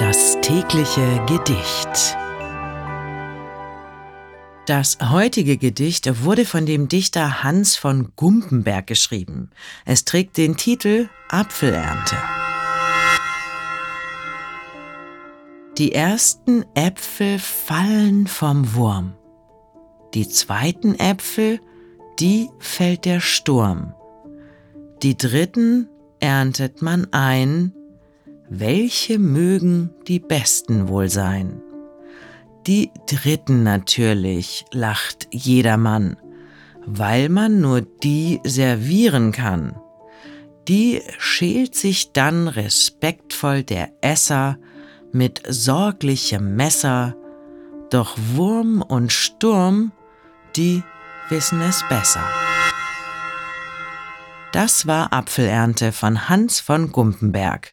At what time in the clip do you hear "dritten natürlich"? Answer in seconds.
33.06-34.64